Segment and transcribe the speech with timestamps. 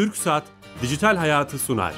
[0.00, 0.42] Türk Saat
[0.82, 1.94] Dijital Hayatı sunar.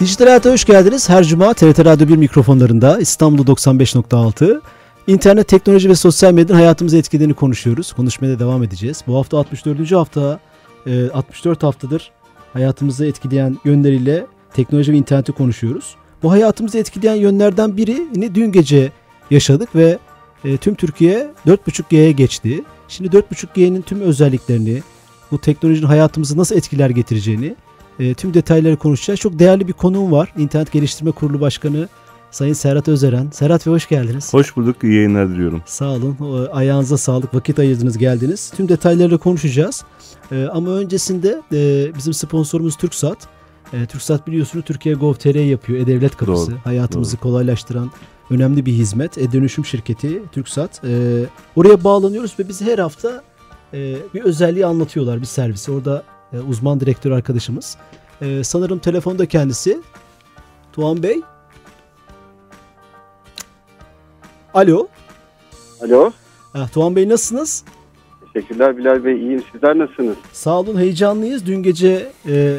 [0.00, 1.08] Dijital Hayat'a hoş geldiniz.
[1.08, 4.60] Her cuma TRT Radyo 1 mikrofonlarında İstanbul 95.6
[5.06, 7.92] İnternet, teknoloji ve sosyal medyanın hayatımızı etkilediğini konuşuyoruz.
[7.92, 9.04] Konuşmaya da devam edeceğiz.
[9.06, 9.92] Bu hafta 64.
[9.92, 10.40] hafta,
[11.14, 12.10] 64 e, haftadır
[12.52, 15.96] hayatımızı etkileyen yönleriyle teknoloji ve interneti konuşuyoruz.
[16.22, 18.92] Bu hayatımızı etkileyen yönlerden birini dün gece
[19.30, 19.98] yaşadık ve
[20.44, 22.64] e, tüm Türkiye 4.5G'ye geçti.
[22.88, 24.82] Şimdi 4.5G'nin tüm özelliklerini,
[25.30, 27.54] bu teknolojinin hayatımızı nasıl etkiler getireceğini
[27.98, 29.20] e, tüm detayları konuşacağız.
[29.20, 30.32] Çok değerli bir konuğum var.
[30.38, 31.88] İnternet Geliştirme Kurulu Başkanı
[32.30, 33.30] Sayın Serhat Özeren.
[33.30, 34.34] Serhat Bey hoş geldiniz.
[34.34, 34.76] Hoş bulduk.
[34.84, 35.62] İyi yayınlar diliyorum.
[35.66, 36.16] Sağ olun.
[36.52, 37.34] Ayağınıza sağlık.
[37.34, 38.52] Vakit ayırdınız geldiniz.
[38.56, 39.84] Tüm detaylarla konuşacağız.
[40.32, 43.18] E, ama öncesinde e, bizim sponsorumuz TürkSat.
[43.72, 45.78] E, TürkSat biliyorsunuz Türkiye Gov.tr yapıyor.
[45.80, 46.50] E-Devlet Kapısı.
[46.50, 47.20] Doğru, Hayatımızı doğru.
[47.22, 47.90] kolaylaştıran
[48.30, 49.18] önemli bir hizmet.
[49.18, 50.84] E-Dönüşüm şirketi TürkSat.
[50.84, 51.22] E,
[51.56, 53.22] oraya bağlanıyoruz ve biz her hafta
[53.74, 55.72] e, bir özelliği anlatıyorlar bir servisi.
[55.72, 57.76] Orada e, uzman direktör arkadaşımız.
[58.20, 59.80] E, sanırım telefonda kendisi.
[60.72, 61.20] Tuğan Bey.
[64.54, 64.88] Alo.
[65.84, 66.12] Alo.
[66.52, 67.64] Ha, Tuğan Bey nasılsınız?
[68.34, 69.16] Teşekkürler Bilal Bey.
[69.16, 69.42] İyiyim.
[69.52, 70.16] Sizler nasılsınız?
[70.32, 70.78] Sağ olun.
[70.78, 71.46] Heyecanlıyız.
[71.46, 72.56] Dün gece e,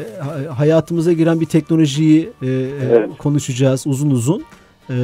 [0.56, 2.46] hayatımıza giren bir teknolojiyi e,
[2.88, 3.10] evet.
[3.18, 4.42] konuşacağız uzun uzun.
[4.90, 4.96] E,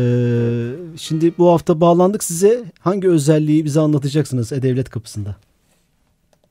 [0.96, 2.62] şimdi bu hafta bağlandık size.
[2.80, 5.36] Hangi özelliği bize anlatacaksınız E-Devlet Kapısı'nda?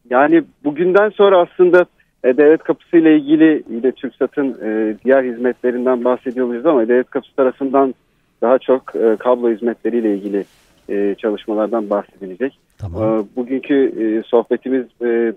[0.10, 1.86] Yani bugünden sonra aslında
[2.24, 7.96] E-Devlet Kapısı ile ilgili yine TürkSat'ın e, diğer hizmetlerinden bahsediyoruz ama E-Devlet Kapısı tarafından
[8.42, 10.46] daha çok e, kablo hizmetleriyle ilgili
[10.90, 12.60] e, çalışmalardan bahsedilecek.
[12.78, 13.20] Tamam.
[13.20, 15.34] E, bugünkü e, sohbetimiz e,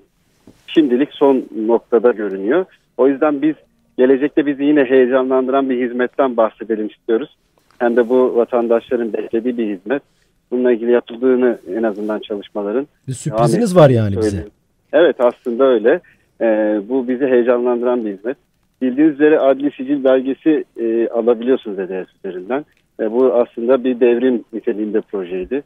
[0.67, 2.65] şimdilik son noktada görünüyor.
[2.97, 3.55] O yüzden biz
[3.99, 7.37] gelecekte bizi yine heyecanlandıran bir hizmetten bahsedelim istiyoruz.
[7.79, 10.03] Hem de bu vatandaşların beklediği bir hizmet.
[10.51, 12.89] Bununla ilgili yapıldığını en azından çalışmaların.
[13.09, 14.45] Bir sürpriziniz var yani bize.
[14.93, 16.01] Evet aslında öyle.
[16.41, 18.37] Ee, bu bizi heyecanlandıran bir hizmet.
[18.83, 22.65] Bildiğiniz üzere adli sicil belgesi e, alabiliyorsunuz EDS üzerinden.
[23.01, 25.63] E, bu aslında bir devrim niteliğinde projeydi.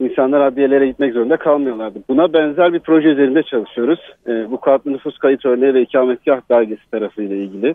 [0.00, 1.98] İnsanlar adliyelere gitmek zorunda kalmıyorlardı.
[2.08, 4.00] Buna benzer bir proje üzerinde çalışıyoruz.
[4.26, 7.74] E, bu kağıtlı nüfus kayıt örneği ve ikametgah belgesi tarafıyla ilgili.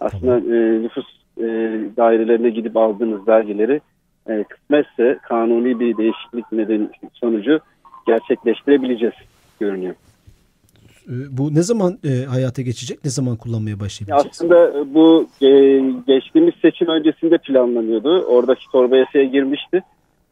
[0.00, 1.06] Aslında e, nüfus
[1.38, 1.44] e,
[1.96, 3.80] dairelerine gidip aldığınız belgeleri
[4.28, 7.60] e, kısmetse kanuni bir değişiklik nedeni sonucu
[8.06, 9.14] gerçekleştirebileceğiz
[9.60, 9.94] görünüyor.
[11.08, 12.98] Ee, bu ne zaman e, hayata geçecek?
[13.04, 14.26] Ne zaman kullanmaya başlayabileceğiz?
[14.30, 15.48] Aslında bu e,
[16.06, 18.22] geçtiğimiz seçim öncesinde planlanıyordu.
[18.22, 19.82] Oradaki torba yasaya girmişti.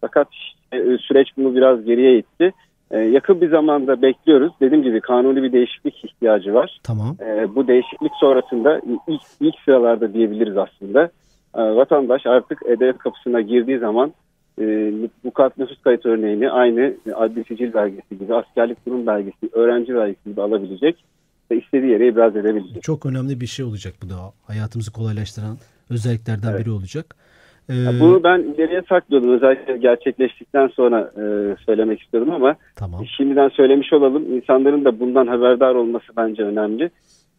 [0.00, 0.57] Fakat e,
[1.00, 2.52] süreç bunu biraz geriye itti.
[2.90, 4.52] E, yakın bir zamanda bekliyoruz.
[4.60, 6.80] Dediğim gibi kanuni bir değişiklik ihtiyacı var.
[6.82, 7.16] Tamam.
[7.20, 11.10] E, bu değişiklik sonrasında ilk, ilk sıralarda diyebiliriz aslında.
[11.54, 14.12] E, vatandaş artık E-Devlet kapısına girdiği zaman
[14.60, 14.92] e,
[15.24, 20.30] bu kart nüfus kayıt örneğini aynı adli sicil belgesi gibi, askerlik kurum belgesi, öğrenci belgesi
[20.30, 21.04] gibi alabilecek
[21.50, 22.82] ve istediği yere ibraz edebilecek.
[22.82, 24.14] Çok önemli bir şey olacak bu da.
[24.46, 25.58] Hayatımızı kolaylaştıran
[25.90, 26.60] özelliklerden evet.
[26.60, 27.16] biri olacak.
[27.70, 28.00] Ee...
[28.00, 29.34] Bunu ben ileriye saklıyordum.
[29.34, 31.22] Özellikle gerçekleştikten sonra e,
[31.66, 33.06] söylemek istiyordum ama tamam.
[33.16, 34.36] şimdiden söylemiş olalım.
[34.36, 36.90] İnsanların da bundan haberdar olması bence önemli.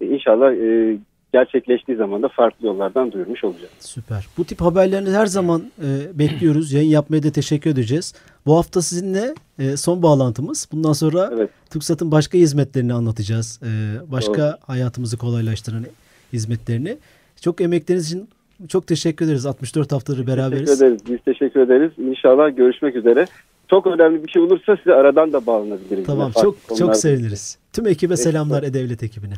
[0.02, 0.98] E, inşallah e,
[1.34, 3.72] gerçekleştiği zaman da farklı yollardan duyurmuş olacağız.
[3.80, 4.26] Süper.
[4.38, 6.74] Bu tip haberlerini her zaman e, bekliyoruz.
[6.74, 8.14] Yayın yapmaya da teşekkür edeceğiz.
[8.46, 10.70] Bu hafta sizinle e, son bağlantımız.
[10.72, 11.50] Bundan sonra evet.
[11.70, 13.62] TürkSat'ın başka hizmetlerini anlatacağız.
[13.64, 13.70] E,
[14.12, 14.58] başka Doğru.
[14.62, 15.86] hayatımızı kolaylaştıran
[16.34, 16.98] hizmetlerini.
[17.42, 18.30] Çok emekleriniz için
[18.68, 19.46] çok teşekkür ederiz.
[19.46, 20.66] 64 haftadır beraberiz.
[20.66, 21.02] Teşekkür ederiz.
[21.10, 21.92] Biz teşekkür ederiz.
[21.98, 23.28] İnşallah görüşmek üzere.
[23.70, 26.06] Çok önemli bir şey olursa size aradan da bağlanabiliriz.
[26.06, 27.58] Tamam çok çok seviniriz.
[27.74, 29.34] Tüm ekibe selamlar E-Devlet ekibine.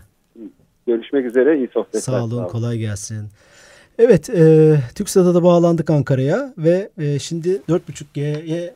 [0.87, 1.57] Görüşmek üzere.
[1.57, 1.99] iyi sohbetler.
[1.99, 2.29] Sağ olun.
[2.29, 2.47] Sağ olun.
[2.47, 3.27] Kolay gelsin.
[3.99, 8.73] Evet, e, TürkSat'a da bağlandık Ankara'ya ve e, şimdi 4.5G'ye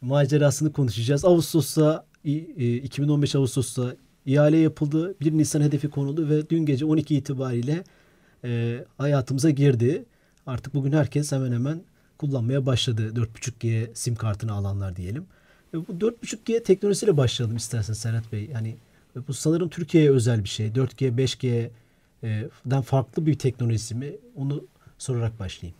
[0.00, 1.24] macerasını konuşacağız.
[1.24, 2.30] Ağustos'ta, e,
[2.76, 3.82] 2015 Ağustos'ta
[4.26, 5.14] ihale yapıldı.
[5.20, 7.84] 1 Nisan hedefi konuldu ve dün gece 12 itibariyle
[8.44, 10.04] e, hayatımıza girdi.
[10.46, 11.82] Artık bugün herkes hemen hemen
[12.18, 13.12] kullanmaya başladı.
[13.16, 15.24] 4.5G sim kartını alanlar diyelim.
[15.74, 18.50] E, bu 4.5G teknolojisiyle başlayalım istersen Serhat Bey.
[18.52, 18.76] Yani
[19.28, 20.66] bu sanırım Türkiye'ye özel bir şey.
[20.68, 24.12] 4G, 5G'den farklı bir teknolojisi mi?
[24.36, 24.64] Onu
[24.98, 25.76] sorarak başlayayım.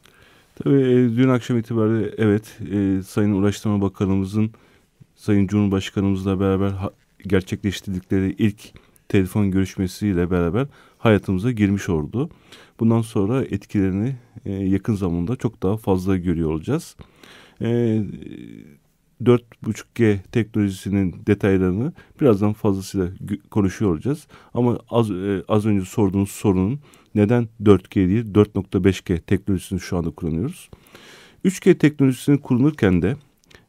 [0.55, 4.51] Tabii e, dün akşam itibariyle evet e, Sayın Ulaştırma Bakanımızın
[5.17, 6.73] Sayın Cumhurbaşkanımızla beraber
[7.27, 8.61] gerçekleştirdikleri ilk
[9.13, 10.67] telefon görüşmesiyle beraber
[10.99, 12.31] hayatımıza girmiş oldu.
[12.81, 16.97] Bundan sonra etkilerini e, yakın zamanda çok daha fazla görüyor olacağız.
[17.61, 23.09] 4.5G teknolojisinin detaylarını birazdan fazlasıyla
[23.51, 24.27] konuşuyor olacağız.
[24.55, 26.81] Ama az, e, az önce sorduğunuz sorunun
[27.15, 30.71] neden 4G değil 4.5G teknolojisini şu anda kullanıyoruz.
[31.45, 33.17] 3G teknolojisini kullanırken de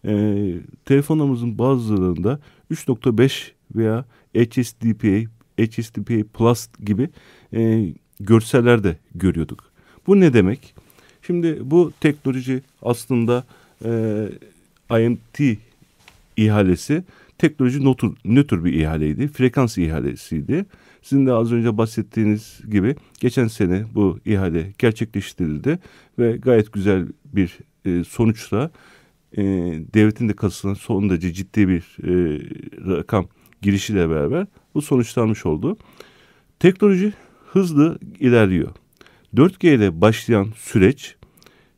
[0.06, 0.44] e,
[0.86, 2.40] telefonlarımızın bazılarında
[2.72, 7.10] 3.5 veya HSDPA, HSDPA Plus gibi
[7.54, 9.72] e, görseller de görüyorduk.
[10.08, 10.76] Bu ne demek?
[11.22, 13.44] Şimdi bu teknoloji aslında
[13.86, 14.30] e,
[14.92, 15.58] IMT
[16.38, 17.04] ihalesi
[17.38, 19.28] teknoloji nötr, nötr bir ihaleydi.
[19.28, 20.66] Frekans ihalesiydi.
[21.02, 25.80] Sizin de az önce bahsettiğiniz gibi geçen sene bu ihale gerçekleştirildi
[26.20, 28.72] ve gayet güzel bir e, sonuçla
[29.38, 29.44] e,
[29.94, 32.42] devletin de kasasına son derece ciddi bir e,
[32.88, 33.28] rakam
[33.64, 35.78] girişiyle beraber bu sonuçlanmış oldu.
[36.60, 37.14] Teknoloji
[37.52, 38.72] hızlı ilerliyor.
[39.36, 41.16] 4G ile başlayan süreç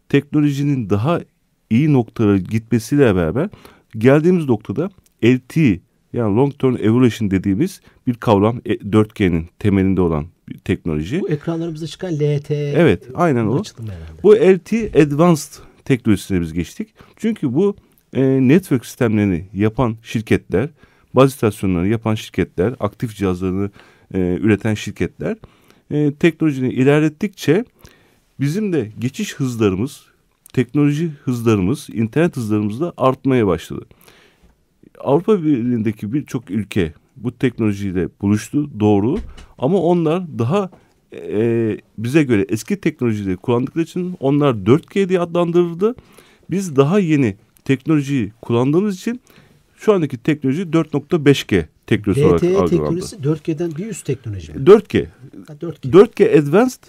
[0.10, 1.22] teknolojinin daha
[1.70, 3.50] iyi noktalara gitmesiyle beraber
[3.98, 4.90] geldiğimiz noktada
[5.24, 5.80] LTE
[6.14, 11.22] yani Long Term Evolution dediğimiz bir kavram 4G'nin e, temelinde olan bir teknoloji.
[11.22, 12.74] Bu ekranlarımızda çıkan LTE.
[12.76, 13.64] Evet aynen o.
[14.24, 15.54] Bu LTE Advanced
[15.86, 16.94] teknolojisine biz geçtik.
[17.16, 17.76] Çünkü bu
[18.14, 20.70] e, network sistemlerini yapan şirketler,
[21.16, 23.70] baz istasyonlarını yapan şirketler, aktif cihazlarını
[24.14, 25.38] e, üreten şirketler
[25.92, 27.66] e, teknolojini ilerlettikçe
[28.40, 30.06] bizim de geçiş hızlarımız,
[30.54, 33.86] teknoloji hızlarımız, internet hızlarımız da artmaya başladı.
[35.00, 39.18] Avrupa Birliği'ndeki birçok ülke bu teknolojiyle buluştu doğru
[39.58, 40.70] ama onlar daha
[41.14, 45.96] e, bize göre eski teknolojileri kullandıkları için onlar 4G diye adlandırıldı.
[46.50, 47.36] Biz daha yeni
[47.66, 49.22] teknolojiyi kullandığımız için
[49.78, 52.70] şu andaki teknoloji 4.5G teknolojisi LTE olarak algılandı.
[52.70, 54.60] teknolojisi 4G'den bir üst teknoloji mi?
[54.66, 55.06] 4G.
[55.48, 55.92] Ha, 4G.
[55.92, 56.84] 4G Advanced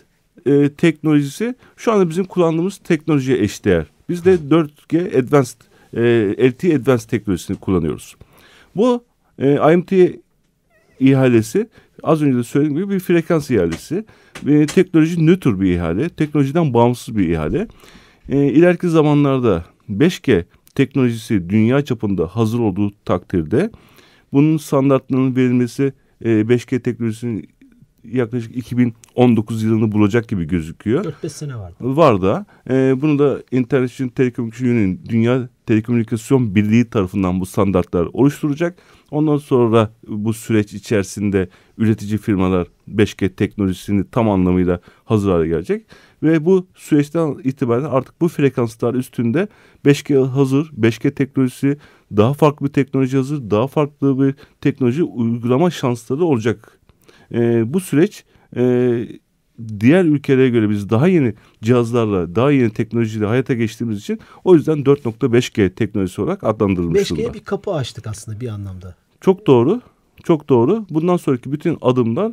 [0.46, 3.86] e, teknolojisi şu anda bizim kullandığımız teknolojiye eşdeğer.
[4.08, 5.56] Biz de 4G Advanced,
[5.96, 8.16] e, LTE Advanced teknolojisini kullanıyoruz.
[8.76, 9.04] Bu
[9.38, 9.92] e, IMT
[11.00, 11.68] ihalesi
[12.02, 14.04] az önce de söylediğim gibi bir frekans ihalesi.
[14.46, 17.68] E, teknoloji nötr bir ihale, teknolojiden bağımsız bir ihale.
[18.28, 20.44] E, ileriki zamanlarda 5G
[20.76, 23.70] teknolojisi dünya çapında hazır olduğu takdirde
[24.32, 25.93] bunun standartlarının verilmesi
[26.25, 27.49] e, 5G teknolojisinin
[28.05, 31.05] yaklaşık 2019 yılını bulacak gibi gözüküyor.
[31.05, 31.76] 4-5 sene vardı.
[31.81, 32.46] Var da.
[32.70, 38.78] E, bunu da International Telecommunication Union, Dünya Telekomünikasyon Birliği tarafından bu standartlar oluşturacak.
[39.10, 41.48] Ondan sonra bu süreç içerisinde
[41.78, 45.86] üretici firmalar 5G teknolojisini tam anlamıyla hazır hale gelecek.
[46.22, 49.48] Ve bu süreçten itibaren artık bu frekanslar üstünde
[49.84, 51.78] 5G hazır, 5G teknolojisi
[52.16, 56.80] daha farklı bir teknoloji hazır, daha farklı bir teknoloji uygulama şansları olacak.
[57.32, 58.24] E, bu süreç
[58.56, 58.62] e,
[59.80, 64.78] diğer ülkelere göre biz daha yeni cihazlarla, daha yeni teknolojiyle hayata geçtiğimiz için o yüzden
[64.78, 67.34] 4.5G teknolojisi olarak adlandırılmış 5G'ye durumda.
[67.34, 68.94] bir kapı açtık aslında bir anlamda.
[69.20, 69.80] Çok doğru.
[70.24, 70.86] Çok doğru.
[70.90, 72.32] Bundan sonraki bütün adımlar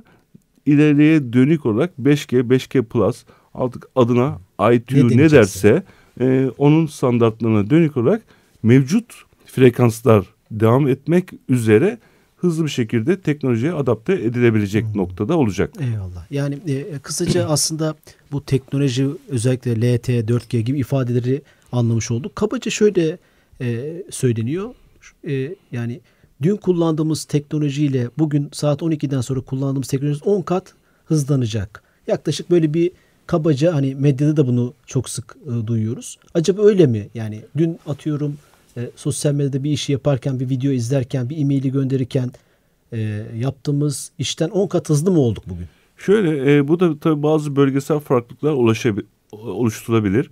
[0.66, 3.24] ileriye dönük olarak 5G, 5G Plus
[3.54, 4.40] artık adına
[4.74, 5.84] ITU ne, ne derse
[6.20, 8.22] e, onun standartlarına dönük olarak
[8.64, 9.14] mevcut
[9.46, 11.98] frekanslar devam etmek üzere
[12.44, 14.98] hızlı bir şekilde teknolojiye adapte edilebilecek hmm.
[14.98, 15.74] noktada olacak.
[15.80, 16.32] Eyvallah.
[16.32, 17.96] Yani e, kısaca aslında
[18.32, 21.42] bu teknoloji özellikle LTE, 4G gibi ifadeleri
[21.72, 22.36] anlamış olduk.
[22.36, 23.18] Kabaca şöyle
[23.62, 24.74] e, söyleniyor.
[25.28, 26.02] E, yani
[26.42, 30.74] dün kullandığımız teknolojiyle bugün saat 12'den sonra kullandığımız teknoloji 10 kat
[31.06, 31.84] hızlanacak.
[32.08, 32.92] Yaklaşık böyle bir
[33.28, 36.18] kabaca hani medyada da bunu çok sık e, duyuyoruz.
[36.34, 37.10] Acaba öyle mi?
[37.14, 38.38] Yani dün atıyorum
[38.78, 42.32] e, sosyal medyada bir işi yaparken, bir video izlerken, bir e-maili gönderirken
[42.94, 45.66] e, yaptığımız işten 10 kat hızlı mı olduk bugün?
[45.98, 48.52] Şöyle e, bu da tabii bazı bölgesel farklılıklar
[49.32, 50.30] oluşturabilir.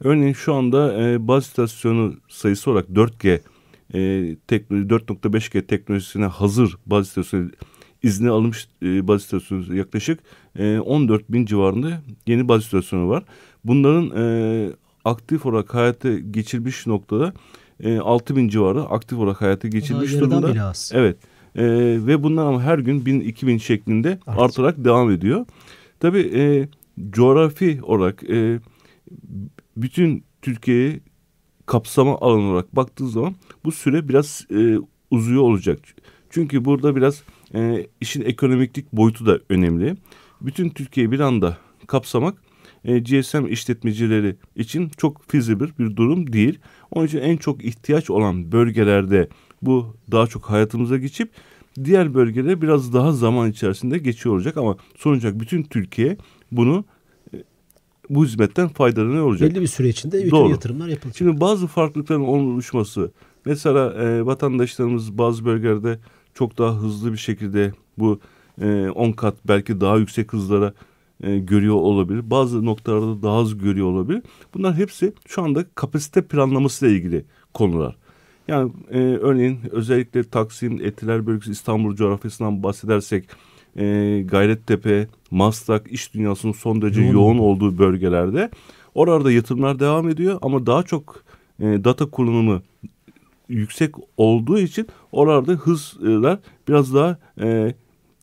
[0.00, 3.40] Örneğin şu anda e, baz istasyonu sayısı olarak 4G
[3.94, 7.50] e, teknoloji 4.5G teknolojisine hazır baz istasyonu
[8.02, 10.20] izni alınmış e, baz istasyonu yaklaşık
[10.58, 13.24] e, 14 bin civarında yeni baz istasyonu var.
[13.64, 14.72] Bunların e,
[15.04, 17.32] aktif olarak hayata geçirmiş noktada
[17.80, 20.72] e, 6 bin civarı aktif olarak hayata geçirmiş durumda.
[20.92, 21.16] Evet.
[21.56, 21.64] E,
[22.06, 24.42] ve bunlar ama her gün 1000 2000 şeklinde Artık.
[24.42, 25.46] artarak devam ediyor.
[26.00, 26.68] Tabii e,
[27.10, 28.60] coğrafi olarak e,
[29.76, 31.00] bütün Türkiye'yi
[31.66, 34.78] kapsama alanı olarak baktığı zaman bu süre biraz e,
[35.10, 35.78] uzuyor olacak.
[36.30, 37.22] Çünkü burada biraz
[37.54, 39.96] e, işin ekonomiklik boyutu da önemli.
[40.40, 42.43] Bütün Türkiye'yi bir anda kapsamak
[42.84, 46.58] e, GSM işletmecileri için çok feasible bir durum değil.
[46.90, 49.28] Onun için en çok ihtiyaç olan bölgelerde
[49.62, 51.30] bu daha çok hayatımıza geçip
[51.84, 56.16] diğer bölgelere biraz daha zaman içerisinde geçiyor olacak ama sonuç olarak bütün Türkiye
[56.52, 56.84] bunu
[57.34, 57.36] e,
[58.10, 59.50] bu hizmetten faydalanıyor olacak.
[59.50, 60.50] Belli bir süre içinde bütün Doğru.
[60.50, 61.16] yatırımlar yapılacak.
[61.16, 63.10] Şimdi bazı farklılıkların oluşması
[63.46, 65.98] Mesela e, vatandaşlarımız bazı bölgelerde
[66.34, 68.20] çok daha hızlı bir şekilde bu
[68.60, 70.74] 10 e, kat belki daha yüksek hızlara
[71.22, 72.30] e, görüyor olabilir.
[72.30, 74.22] Bazı noktalarda daha az görüyor olabilir.
[74.54, 77.96] Bunlar hepsi şu anda kapasite planlaması ile ilgili konular.
[78.48, 83.24] Yani e, örneğin özellikle Taksim, Etiler bölgesi İstanbul coğrafyasından bahsedersek
[83.76, 83.84] e,
[84.26, 88.50] Gayrettepe, Maslak, iş dünyasının son derece yoğun, yoğun olduğu bölgelerde
[88.94, 91.24] orada yatırımlar devam ediyor ama daha çok
[91.60, 92.62] e, data kullanımı
[93.48, 97.74] yüksek olduğu için oralarda hızlar biraz daha e,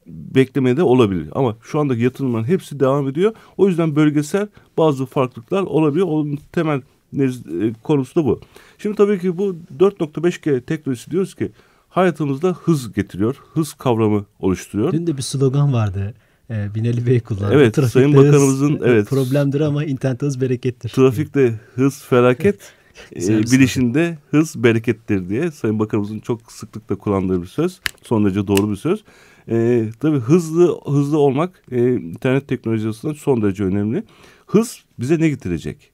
[0.08, 1.28] beklemede olabilir.
[1.32, 3.34] Ama şu andaki yatırımların hepsi devam ediyor.
[3.58, 6.08] O yüzden bölgesel bazı farklılıklar olabiliyor.
[6.08, 6.82] Onun temel
[7.20, 8.40] e, konusu da bu.
[8.78, 11.52] Şimdi tabii ki bu 4.5G teknolojisi diyoruz ki
[11.90, 13.36] hayatımızda hız getiriyor.
[13.54, 14.92] Hız kavramı oluşturuyor.
[14.92, 16.14] Dün de bir slogan vardı.
[16.50, 17.54] E, Binali Bey kullandı.
[17.54, 20.90] Evet Trafikte Sayın Bakanımızın hız, evet, problemdir ama internet hız berekettir.
[20.90, 22.74] Trafikte hız felaket.
[23.16, 27.80] E, bilişinde hız berekettir diye Sayın Bakanımızın çok sıklıkla kullandığı bir söz.
[28.04, 29.04] Son derece doğru bir söz.
[29.50, 34.04] E, tabii hızlı hızlı olmak e, internet teknolojisinden son derece önemli.
[34.46, 35.92] Hız bize ne getirecek?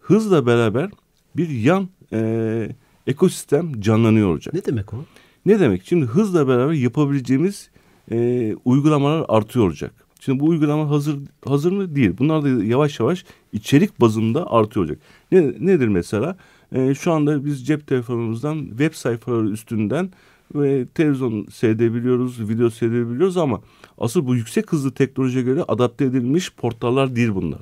[0.00, 0.90] Hızla beraber
[1.36, 2.68] bir yan e,
[3.06, 4.54] ekosistem canlanıyor olacak.
[4.54, 5.04] Ne demek o?
[5.46, 5.82] Ne demek?
[5.84, 7.70] Şimdi hızla beraber yapabileceğimiz
[8.10, 9.94] e, uygulamalar artıyor olacak.
[10.18, 11.94] Şimdi bu uygulama hazır hazır mı?
[11.94, 12.12] Değil.
[12.18, 14.98] Bunlar da yavaş yavaş içerik bazında artıyor olacak.
[15.32, 16.36] Ne, nedir mesela?
[16.72, 20.10] E, şu anda biz cep telefonumuzdan web sayfaları üstünden
[20.54, 23.60] ve televizyon seyredebiliyoruz, video seyredebiliyoruz ama
[23.98, 27.60] asıl bu yüksek hızlı teknolojiye göre adapte edilmiş portallar değil bunlar.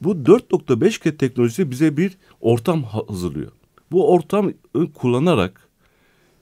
[0.00, 3.52] Bu 4.5G teknolojisi bize bir ortam hazırlıyor.
[3.92, 4.52] Bu ortam
[4.94, 5.68] kullanarak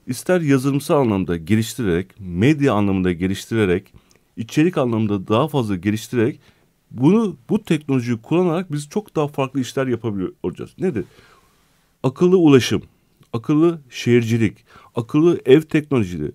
[0.07, 3.93] ister yazılımsal anlamda geliştirerek, medya anlamında geliştirerek,
[4.37, 6.39] içerik anlamında daha fazla geliştirerek
[6.91, 10.71] bunu bu teknolojiyi kullanarak biz çok daha farklı işler yapabiliyor olacağız.
[10.79, 11.05] Nedir?
[12.03, 12.81] Akıllı ulaşım,
[13.33, 14.57] akıllı şehircilik,
[14.95, 16.31] akıllı ev teknolojileri,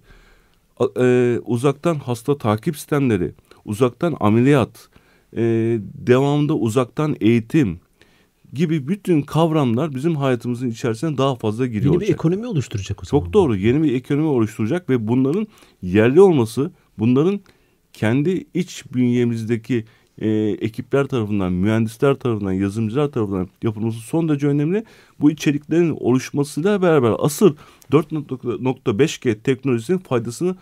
[0.98, 3.34] e, uzaktan hasta takip sistemleri,
[3.64, 4.88] uzaktan ameliyat,
[5.36, 5.42] e,
[5.94, 7.80] devamında uzaktan eğitim
[8.52, 13.24] gibi bütün kavramlar bizim hayatımızın içerisine daha fazla giriyor Yeni bir ekonomi oluşturacak o zaman.
[13.24, 13.56] Çok doğru.
[13.56, 15.46] Yeni bir ekonomi oluşturacak ve bunların
[15.82, 17.40] yerli olması, bunların
[17.96, 19.84] kendi iç bünyemizdeki
[20.18, 20.28] e,
[20.60, 24.84] ekipler tarafından, mühendisler tarafından, yazılımcılar tarafından yapılması son derece önemli.
[25.20, 27.54] Bu içeriklerin oluşmasıyla beraber asıl
[27.92, 30.56] 4.5G teknolojisinin faydasını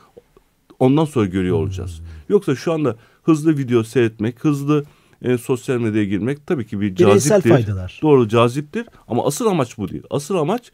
[0.78, 1.98] ondan sonra görüyor olacağız.
[1.98, 2.06] Hmm.
[2.28, 4.84] Yoksa şu anda hızlı video seyretmek, hızlı
[5.22, 7.30] e, sosyal medyaya girmek tabii ki bir caziptir.
[7.30, 7.98] Bireysel faydalar.
[8.02, 10.02] Doğru caziptir ama asıl amaç bu değil.
[10.10, 10.72] Asıl amaç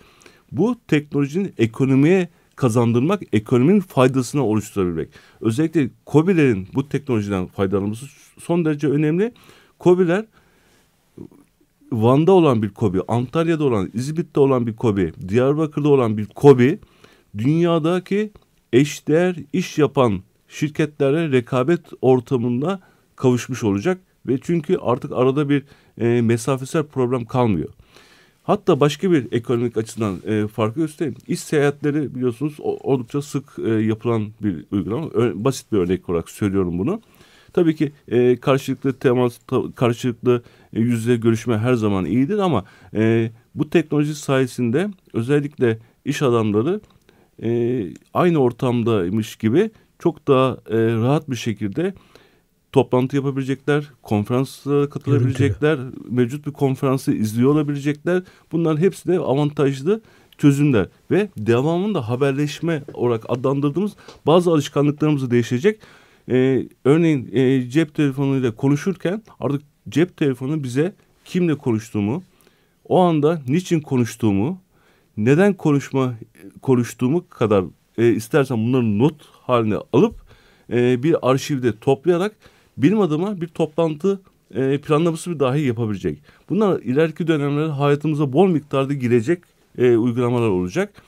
[0.52, 2.29] bu teknolojinin ekonomiye
[2.61, 5.09] kazandırmak, ekonominin faydasını oluşturabilmek.
[5.40, 8.07] Özellikle COBİ'lerin bu teknolojiden faydalanması
[8.38, 9.33] son derece önemli.
[9.81, 10.25] COBİ'ler
[11.93, 16.79] Van'da olan bir kobi, Antalya'da olan, İzmit'te olan bir kobi, Diyarbakır'da olan bir kobi,
[17.38, 18.31] dünyadaki
[18.73, 22.81] eşdeğer iş yapan şirketlerle rekabet ortamında
[23.17, 25.64] kavuşmuş olacak ve çünkü artık arada bir
[25.99, 27.69] e, mesafesel problem kalmıyor.
[28.50, 31.16] Hatta başka bir ekonomik açıdan e, farkı göstereyim.
[31.28, 35.07] İş seyahatleri biliyorsunuz oldukça sık e, yapılan bir uygulama.
[35.07, 37.00] Ö, basit bir örnek olarak söylüyorum bunu.
[37.52, 39.38] Tabii ki e, karşılıklı temas,
[39.75, 40.42] karşılıklı
[40.73, 42.64] e, yüz yüze görüşme her zaman iyidir ama
[42.95, 46.80] e, bu teknoloji sayesinde özellikle iş adamları
[47.42, 47.83] e,
[48.14, 51.95] aynı ortamdaymış gibi çok daha e, rahat bir şekilde
[52.73, 56.11] toplantı yapabilecekler, konferanslara katılabilecekler, Görüntülü.
[56.11, 58.23] mevcut bir konferansı izliyor olabilecekler.
[58.53, 60.00] Bunların hepsi de avantajlı
[60.39, 63.93] çözümler ve devamında haberleşme olarak adlandırdığımız
[64.27, 65.81] bazı alışkanlıklarımız değişecek.
[66.31, 72.23] Ee, örneğin e, cep telefonuyla konuşurken artık cep telefonu bize kimle konuştuğumu,
[72.89, 74.59] o anda niçin konuştuğumu,
[75.17, 76.15] neden konuşma
[76.62, 77.65] konuştuğumu kadar
[77.99, 80.15] e, istersen bunları not haline alıp
[80.73, 82.37] e, bir arşivde toplayarak
[82.83, 84.21] bilim adama bir toplantı
[84.55, 86.19] e, planlaması bir dahi yapabilecek.
[86.49, 89.43] Bunlar ileriki dönemlerde hayatımıza bol miktarda girecek
[89.79, 91.03] e, uygulamalar olacak.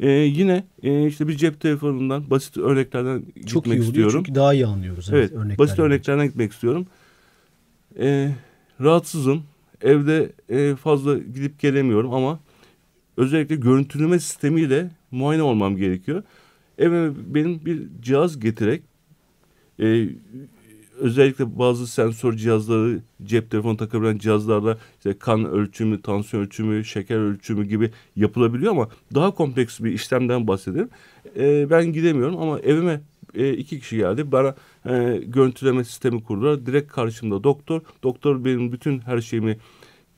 [0.00, 4.22] E, yine e, işte bir cep telefonundan basit örneklerden Çok gitmek iyi istiyorum.
[4.24, 5.10] çünkü daha iyi anlıyoruz.
[5.12, 6.86] Evet, evet basit örneklerden gitmek istiyorum.
[7.98, 8.32] E,
[8.80, 9.42] rahatsızım.
[9.82, 12.40] Evde e, fazla gidip gelemiyorum ama
[13.16, 16.22] özellikle görüntüleme sistemiyle muayene olmam gerekiyor.
[16.78, 18.82] Eve benim bir cihaz getirerek
[19.80, 20.08] e,
[20.98, 27.64] özellikle bazı sensör cihazları cep telefonu takabilen cihazlarla işte kan ölçümü, tansiyon ölçümü, şeker ölçümü
[27.64, 30.88] gibi yapılabiliyor ama daha kompleks bir işlemden bahsedelim.
[31.36, 33.00] E, ben gidemiyorum ama evime
[33.34, 34.32] e, iki kişi geldi.
[34.32, 34.54] Bana
[34.88, 36.66] e, görüntüleme sistemi kurdular.
[36.66, 37.80] Direkt karşımda doktor.
[38.02, 39.58] Doktor benim bütün her şeyimi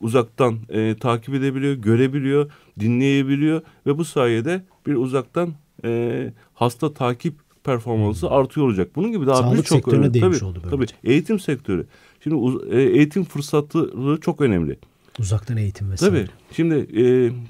[0.01, 5.55] uzaktan e, takip edebiliyor, görebiliyor, dinleyebiliyor ve bu sayede bir uzaktan
[5.85, 7.35] e, hasta takip
[7.69, 8.91] performansı artıyor olacak.
[8.97, 10.95] Bunun gibi daha birçok sektörüne değmiş tabii, oldu böylece.
[10.95, 11.87] Tabii eğitim sektörü.
[12.25, 14.79] Şimdi e, eğitim fırsatları çok önemli.
[15.19, 16.15] Uzaktan eğitim vesaire.
[16.15, 16.29] Tabii.
[16.53, 17.05] Şimdi e,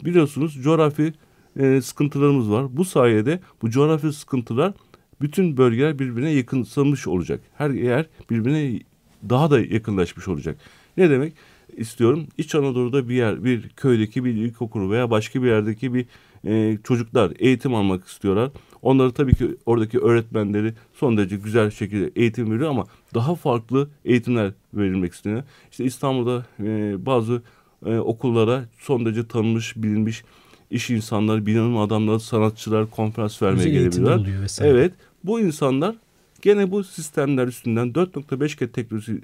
[0.04, 1.12] biliyorsunuz coğrafi
[1.58, 2.76] e, sıkıntılarımız var.
[2.76, 4.72] Bu sayede bu coğrafi sıkıntılar
[5.20, 7.40] bütün bölgeler birbirine yakınsamış olacak.
[7.54, 8.80] Her yer birbirine
[9.28, 10.58] daha da yakınlaşmış olacak.
[10.96, 11.32] Ne demek?
[11.76, 12.26] istiyorum.
[12.38, 16.06] İç Anadolu'da bir yer, bir köydeki bir ilkokulu veya başka bir yerdeki bir
[16.46, 18.50] e, çocuklar eğitim almak istiyorlar.
[18.82, 24.52] Onları tabii ki oradaki öğretmenleri son derece güzel şekilde eğitim veriyor ama daha farklı eğitimler
[24.74, 25.42] verilmek isteniyor.
[25.70, 27.42] İşte İstanbul'da e, bazı
[27.86, 30.24] e, okullara son derece tanınmış, bilinmiş
[30.70, 34.18] iş insanları, bilim adamları, sanatçılar konferans vermeye gelebiliyorlar.
[34.66, 34.92] Evet,
[35.24, 35.96] bu insanlar
[36.42, 39.20] gene bu sistemler üstünden 4.5G teknolojisi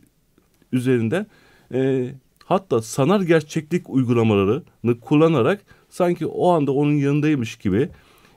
[0.73, 1.27] üzerinden
[1.75, 2.11] e,
[2.45, 7.89] hatta sanal gerçeklik uygulamalarını kullanarak sanki o anda onun yanındaymış gibi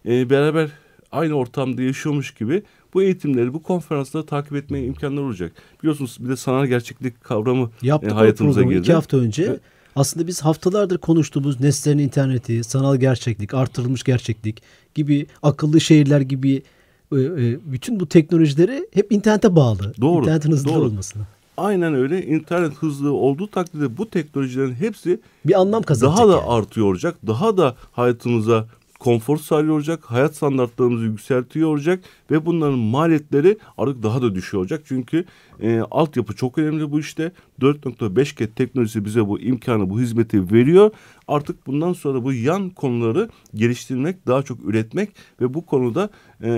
[0.06, 0.70] e, beraber
[1.12, 5.52] aynı ortamda yaşıyormuş gibi bu eğitimleri, bu konferansları takip etmeye imkanlar olacak.
[5.82, 8.80] Biliyorsunuz bir de sanal gerçeklik kavramı Yaptık e, hayatımıza girdi.
[8.80, 9.44] iki hafta önce.
[9.44, 9.62] Evet.
[9.96, 14.62] Aslında biz haftalardır konuştuğumuz nesnelerin interneti, sanal gerçeklik, artırılmış gerçeklik
[14.96, 16.64] gibi akıllı şehirler gibi
[17.12, 19.94] e, e, bütün bu teknolojileri hep internete bağlı.
[20.02, 20.22] Doğru.
[20.22, 20.86] İnternetin hızlı doğru.
[20.86, 21.24] olmasına.
[21.58, 22.26] Aynen öyle.
[22.26, 26.18] İnternet hızlı olduğu takdirde bu teknolojilerin hepsi bir anlam kazanacak.
[26.18, 26.50] Daha da yani.
[26.50, 27.16] artıyor olacak.
[27.28, 28.68] Daha da hayatımıza
[29.00, 30.04] konfor sağlıyor olacak.
[30.06, 34.82] Hayat standartlarımızı yükseltiyor olacak ve bunların maliyetleri artık daha da düşüyor olacak.
[34.86, 35.26] Çünkü
[35.62, 37.32] e, altyapı çok önemli bu işte.
[37.62, 40.92] 4.5G teknolojisi bize bu imkanı, bu hizmeti veriyor.
[41.28, 45.10] Artık bundan sonra bu yan konuları geliştirmek, daha çok üretmek
[45.42, 46.10] ve bu konuda
[46.42, 46.50] e,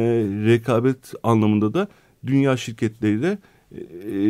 [0.46, 1.88] rekabet anlamında da
[2.26, 3.38] dünya şirketleriyle
[3.72, 3.78] e,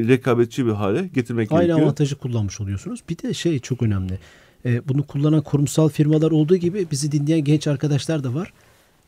[0.08, 1.78] rekabetçi bir hale getirmek Aynı gerekiyor.
[1.78, 3.00] Aynı avantajı kullanmış oluyorsunuz.
[3.10, 4.20] Bir de şey çok önemli.
[4.66, 8.54] E, bunu kullanan kurumsal firmalar olduğu gibi bizi dinleyen genç arkadaşlar da var.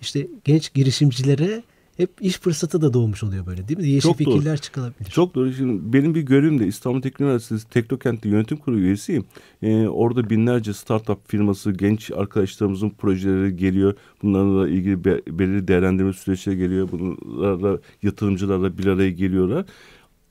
[0.01, 1.63] İşte genç girişimcilere
[1.97, 3.83] hep iş fırsatı da doğmuş oluyor böyle değil mi?
[3.83, 4.61] Değişik Çok fikirler doğru.
[4.61, 5.09] çıkabilir.
[5.09, 5.53] Çok doğru.
[5.53, 9.25] Şimdi benim bir görevim de İstanbul Teknik Üniversitesi Teknokent'te yönetim kurulu üyesiyim.
[9.61, 13.95] Ee, orada binlerce startup firması, genç arkadaşlarımızın projeleri geliyor.
[14.23, 16.89] Bunlarla ilgili be, belirli değerlendirme süreçleri geliyor.
[16.91, 19.65] Bunlarla yatırımcılarla bir araya geliyorlar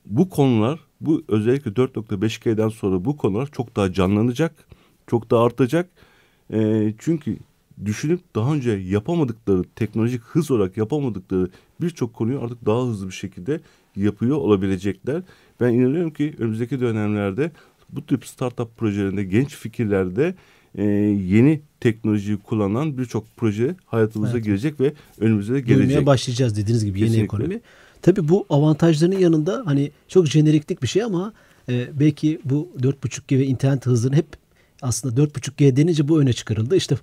[0.06, 4.66] bu konular bu özellikle 4.5G'den sonra bu konular çok daha canlanacak,
[5.10, 5.90] çok daha artacak.
[6.52, 7.36] E, çünkü
[7.84, 11.48] düşünüp daha önce yapamadıkları, teknolojik hız olarak yapamadıkları
[11.80, 13.60] birçok konuyu artık daha hızlı bir şekilde
[13.96, 15.22] yapıyor olabilecekler.
[15.60, 17.50] Ben inanıyorum ki önümüzdeki dönemlerde
[17.92, 20.34] bu tip startup projelerinde, genç fikirlerde
[20.74, 24.44] e, yeni teknolojiyi kullanan birçok proje hayatımıza evet.
[24.44, 25.88] girecek ve önümüze de gelecek.
[25.88, 27.18] Duymaya başlayacağız dediğiniz gibi Kesinlikle.
[27.18, 27.60] yeni ekonomi.
[28.02, 31.32] Tabii bu avantajlarının yanında hani çok jeneriklik bir şey ama
[31.68, 34.26] e, belki bu 4.5G ve internet hızının hep
[34.82, 36.76] aslında 4.5G denince bu öne çıkarıldı.
[36.76, 36.96] İşte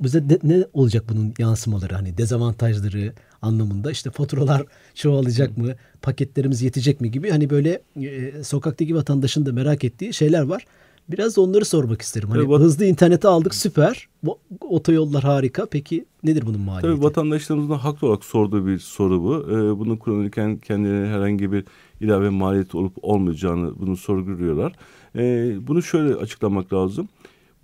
[0.00, 4.62] bize de, ne olacak bunun yansımaları hani dezavantajları anlamında işte faturalar
[4.94, 10.42] çoğalacak mı paketlerimiz yetecek mi gibi hani böyle e, sokaktaki vatandaşın da merak ettiği şeyler
[10.42, 10.66] var.
[11.08, 12.28] Biraz da onları sormak isterim.
[12.28, 14.08] Hani Tabii, hızlı interneti aldık süper.
[14.60, 15.66] Otoyollar harika.
[15.66, 16.96] Peki nedir bunun maliyeti?
[16.96, 19.46] Tabii vatandaşlarımızın haklı olarak sorduğu bir soru bu.
[19.50, 21.64] Ee, bunu kullanırken kendilerine herhangi bir
[22.00, 24.72] ilave maliyet olup olmayacağını bunu sorguluyorlar.
[25.16, 27.08] Ee, bunu şöyle açıklamak lazım.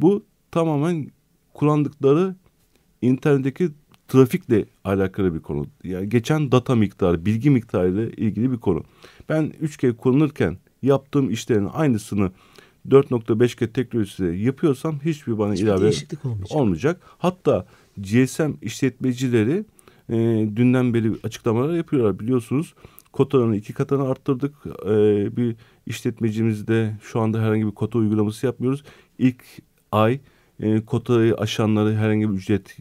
[0.00, 1.10] Bu tamamen
[1.54, 2.34] kullandıkları
[3.02, 3.70] internetteki
[4.08, 5.66] trafikle alakalı bir konu.
[5.84, 8.84] Yani geçen data miktarı, bilgi miktarı ile ilgili bir konu.
[9.28, 12.30] Ben 3G kullanırken yaptığım işlerin aynısını
[12.88, 16.24] 4.5G teknolojisi yapıyorsam hiçbir bana hiçbir ilave olmayacak.
[16.50, 17.00] olmayacak.
[17.18, 17.66] Hatta
[17.98, 19.64] GSM işletmecileri
[20.10, 20.16] e,
[20.56, 22.74] dünden beri açıklamalar yapıyorlar biliyorsunuz.
[23.12, 24.54] Kotalarını iki katına arttırdık.
[24.86, 25.56] E, bir
[25.88, 28.84] işletmecimizde şu anda herhangi bir kota uygulaması yapmıyoruz.
[29.18, 29.44] İlk
[29.92, 30.20] ay
[30.60, 32.76] e, kotayı aşanları herhangi bir ücret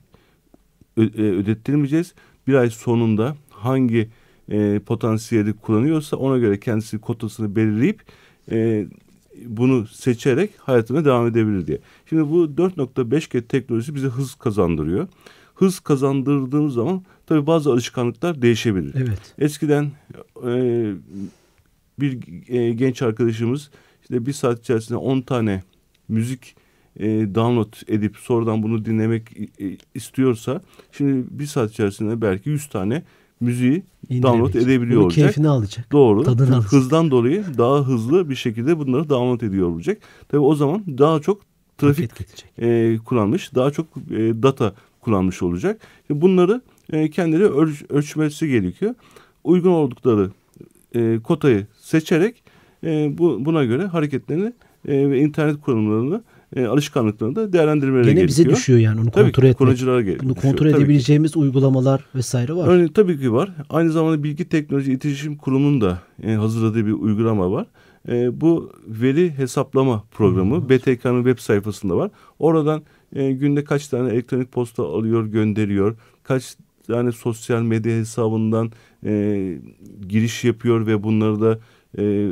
[0.98, 2.14] e, ödettirmeyeceğiz.
[2.48, 4.10] Bir ay sonunda hangi
[4.52, 8.02] e, potansiyeli kullanıyorsa ona göre kendisi kotasını belirleyip
[8.52, 8.88] e,
[9.46, 11.80] bunu seçerek hayatına devam edebilir diye.
[12.06, 15.08] Şimdi bu 4.5G teknolojisi bize hız kazandırıyor.
[15.56, 18.94] Hız kazandırdığımız zaman tabii bazı alışkanlıklar değişebilir.
[18.96, 19.36] Evet.
[19.40, 19.92] Eskiden
[20.46, 20.94] e,
[22.00, 23.70] bir e, genç arkadaşımız
[24.02, 25.64] işte bir saat içerisinde 10 tane
[26.10, 26.56] müzik
[27.00, 27.06] e,
[27.36, 33.04] download edip sonradan bunu dinlemek e, istiyorsa şimdi bir saat içerisinde belki 100 tane
[33.40, 35.26] müziği download edebiliyor Bunun olacak.
[35.26, 35.92] keyfini alacak.
[35.92, 36.24] Doğru.
[36.24, 36.72] Tadını alacak.
[36.72, 39.98] Hızdan dolayı daha hızlı bir şekilde bunları download ediyor olacak.
[40.30, 41.42] Tabii o zaman daha çok
[41.78, 42.12] trafik
[42.62, 45.82] e, kullanmış, daha çok e, data kullanmış olacak.
[46.10, 46.62] Bunları
[46.94, 48.96] e, kendileri ölç, ölçmesi gerekiyor.
[49.44, 50.32] Uygun oldukları
[50.96, 52.44] e, kotayı seçerek
[52.84, 54.54] e, bu, buna göre hareketlerini
[54.88, 56.24] e, ve internet kullanımlarını
[56.56, 58.28] e, alışkanlıklarını da değerlendirmeleri Gene gerekiyor.
[58.28, 59.58] bize düşüyor yani onu Tabii kontrol etmek.
[59.58, 60.36] kullanıcılara ge- Bunu düşüyor.
[60.36, 60.78] kontrol Tabii ki.
[60.84, 62.68] edebileceğimiz uygulamalar vesaire var.
[62.68, 63.52] Örneğin tabii ki var.
[63.70, 67.68] Aynı zamanda Bilgi Teknoloji İletişim Kurumu'nun da e, hazırladığı bir uygulama var.
[68.10, 72.12] E, bu veri hesaplama programı BTK'nın web sayfasında var.
[72.40, 72.82] Oradan
[73.16, 75.96] e, günde kaç tane elektronik posta alıyor, gönderiyor.
[76.24, 76.56] Kaç
[76.88, 78.72] tane sosyal medya hesabından
[79.06, 79.54] e,
[80.10, 81.60] giriş yapıyor ve bunları da
[81.98, 82.32] e,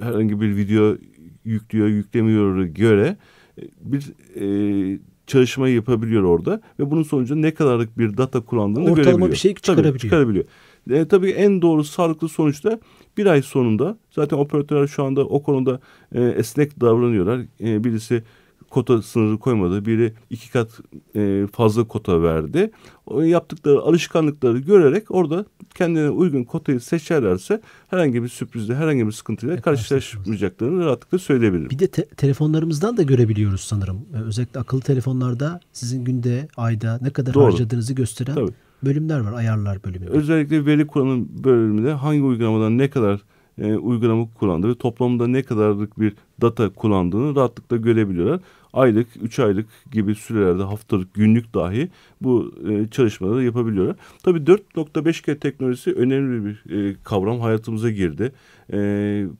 [0.00, 0.96] herhangi bir video
[1.44, 3.16] yüklüyor, yüklemiyor göre
[3.58, 9.02] e, bir e, çalışma yapabiliyor orada ve bunun sonucunda ne kadarlık bir data kullandığını Ortalama
[9.02, 9.30] görebiliyor.
[9.30, 9.98] bir şey Tabii, çıkarabiliyor.
[9.98, 10.44] çıkarabiliyor.
[10.90, 12.80] E, tabii en doğru sağlıklı sonuçta
[13.16, 15.80] bir ay sonunda zaten operatörler şu anda o konuda
[16.14, 17.40] e, esnek davranıyorlar.
[17.60, 18.22] E, birisi
[18.70, 19.86] kota sınırı koymadı.
[19.86, 20.80] Biri iki kat
[21.16, 22.70] e, fazla kota verdi.
[23.06, 29.54] O yaptıkları alışkanlıkları görerek orada kendine uygun kotayı seçerlerse herhangi bir sürprizle, herhangi bir sıkıntıyla
[29.54, 31.70] Evet, karşılaşmayacaklarını rahatlıkla söyleyebilirim.
[31.70, 34.00] Bir de te- telefonlarımızdan da görebiliyoruz sanırım.
[34.14, 37.44] Ee, Özellikle akıllı telefonlarda sizin günde, ayda ne kadar Doğru.
[37.44, 38.50] harcadığınızı gösteren Tabii.
[38.84, 39.32] bölümler var.
[39.32, 40.06] Ayarlar bölümü.
[40.06, 43.20] Özellikle veri kullanım bölümünde hangi uygulamadan ne kadar
[43.58, 48.40] e, uygulama kullandığı ve toplamda ne kadarlık bir data kullandığını rahatlıkla görebiliyorlar.
[48.72, 51.88] Aylık, üç aylık gibi sürelerde haftalık, günlük dahi
[52.20, 53.96] bu e, çalışmaları yapabiliyorlar.
[54.22, 58.32] Tabii 4.5G teknolojisi önemli bir e, kavram hayatımıza girdi.
[58.72, 58.76] E,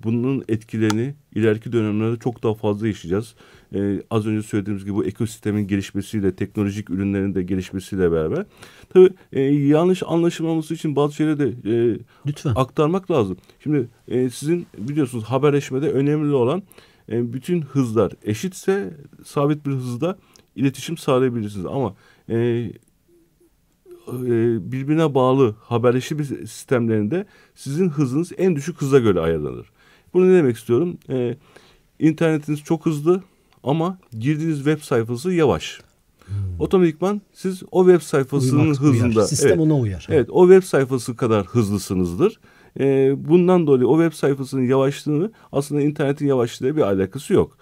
[0.05, 3.35] bunun etkilerini ileriki dönemlerde çok daha fazla yaşayacağız.
[3.75, 8.47] E, az önce söylediğimiz gibi bu ekosistemin gelişmesiyle, teknolojik ürünlerin de gelişmesiyle beraber.
[8.89, 12.53] Tabii e, yanlış anlaşılmaması için bazı şeyleri de e, Lütfen.
[12.57, 13.37] aktarmak lazım.
[13.63, 16.63] Şimdi e, sizin biliyorsunuz haberleşmede önemli olan
[17.11, 20.19] e, bütün hızlar eşitse sabit bir hızda
[20.57, 21.67] iletişim sağlayabilirsiniz.
[21.67, 21.95] Ama
[22.29, 22.37] e,
[24.09, 29.67] e, birbirine bağlı haberleşme sistemlerinde sizin hızınız en düşük hıza göre ayarlanır.
[30.15, 30.99] Bunu ne demek istiyorum?
[31.09, 31.37] E,
[31.99, 33.23] internetiniz çok hızlı
[33.63, 35.81] ama girdiğiniz web sayfası yavaş.
[36.59, 38.95] Otomatikman siz o web sayfasının Uyumak, uyar.
[38.95, 40.07] hızında Sistem evet, ona uyar.
[40.11, 42.41] Evet o web sayfası kadar hızlısınızdır.
[42.81, 47.59] Ee, bundan dolayı o web sayfasının yavaşlığını aslında internetin yavaşlığıyla bir alakası yok.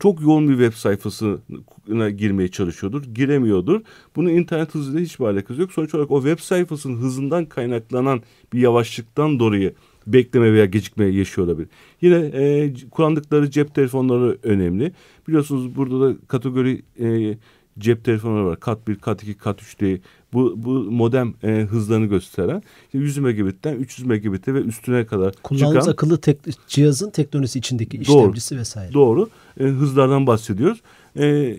[0.00, 3.80] Çok yoğun bir web sayfasına girmeye çalışıyordur, giremiyordur.
[4.16, 5.72] Bunun internet hızıyla hiçbir alakası yok.
[5.72, 9.74] Sonuç olarak o web sayfasının hızından kaynaklanan bir yavaşlıktan dolayı
[10.06, 11.68] bekleme veya gecikme yaşıyor olabilir.
[12.00, 14.92] Yine e, kullandıkları cep telefonları önemli.
[15.28, 17.38] Biliyorsunuz burada da kategori e,
[17.78, 18.60] cep telefonları var.
[18.60, 20.00] Kat 1, kat 2, kat 3 diye
[20.34, 25.74] bu, bu modem e, hızlarını gösteren işte 100 megabitten 300 megabit'e ve üstüne kadar Kullandığınız
[25.84, 28.18] çıkan akıllı tek- cihazın teknolojisi içindeki Doğru.
[28.18, 28.92] işlemcisi vesaire.
[28.92, 29.28] doğru
[29.60, 30.80] e, hızlardan bahsediyoruz.
[31.18, 31.56] E,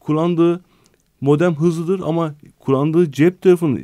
[0.00, 0.60] kullandığı
[1.20, 3.78] modem hızlıdır ama kullandığı cep telefonu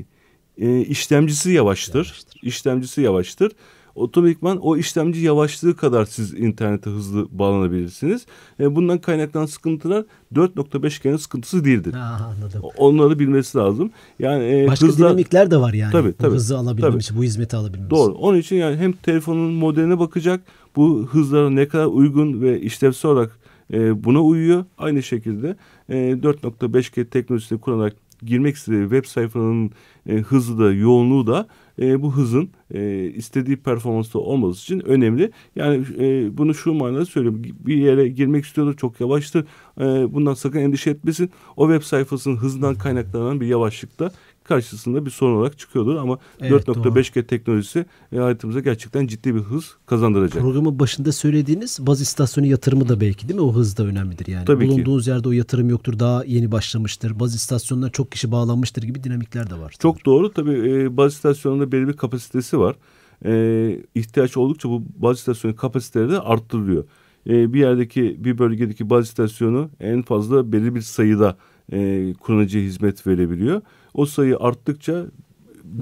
[0.58, 1.94] e, işlemcisi yavaştır.
[1.94, 2.40] Yavaştır.
[2.42, 3.52] İşlemcisi yavaştır.
[3.94, 8.26] Otomatikman o işlemci yavaşlığı kadar siz internete hızlı bağlanabilirsiniz.
[8.60, 10.04] E, bundan kaynaklanan sıkıntılar
[10.34, 11.92] 4.5G'nin sıkıntısı değildir.
[11.92, 12.62] Ha, anladım.
[12.76, 13.90] Onları bilmesi lazım.
[14.18, 15.92] Yani e, Başka hızla dinamikler de var yani.
[15.92, 16.34] Tabii, bu tabii.
[16.34, 17.00] hızı alabilmem Tabii.
[17.00, 18.12] için, bu hizmeti alabilmem Doğru.
[18.12, 18.22] için.
[18.22, 20.40] Onun için yani hem telefonun modeline bakacak,
[20.76, 23.38] bu hızlara ne kadar uygun ve işlevsel olarak
[23.72, 24.64] e, buna uyuyor.
[24.78, 25.56] Aynı şekilde
[25.88, 29.70] e, 4.5G teknolojisini kullanarak girmek istediği web sayfanın
[30.08, 31.46] e, hızı da yoğunluğu da
[31.78, 35.30] e, bu hızın e, istediği performansta olması için önemli.
[35.56, 37.42] Yani e, bunu şu manada söylüyorum.
[37.66, 39.44] Bir yere girmek istiyordur çok yavaştır.
[39.80, 39.84] E,
[40.14, 41.30] bundan sakın endişe etmesin.
[41.56, 44.10] O web sayfasının hızından kaynaklanan bir yavaşlıkta
[44.44, 49.76] karşısında bir sorun olarak çıkıyordur ama Evet, 4.5G teknolojisi e, hayatımıza gerçekten ciddi bir hız
[49.86, 50.42] kazandıracak.
[50.42, 53.46] Programın başında söylediğiniz baz istasyonu yatırımı da belki değil mi?
[53.46, 54.44] O hız da önemlidir yani.
[54.44, 54.72] Tabii ki.
[54.72, 55.98] Bulunduğunuz yerde o yatırım yoktur.
[55.98, 57.20] Daha yeni başlamıştır.
[57.20, 59.74] Baz istasyonuna çok kişi bağlanmıştır gibi dinamikler de var.
[59.78, 60.32] Çok doğru.
[60.32, 62.76] Tabii e, baz istasyonunda belirli bir kapasitesi var.
[63.24, 66.84] E, ihtiyaç oldukça bu baz istasyonu kapasiteleri de arttırılıyor.
[67.28, 71.36] E, bir yerdeki bir bölgedeki baz istasyonu en fazla belirli bir sayıda
[71.72, 73.62] e, kullanıcıya hizmet verebiliyor.
[73.94, 75.06] O sayı arttıkça